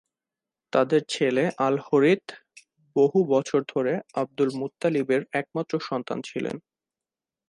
[0.73, 2.25] তাদের ছেলে আল-হরিথ
[2.95, 6.55] বহু বছর ধরে আবদুল-মুত্তালিবের একমাত্র সন্তান ছিলেন।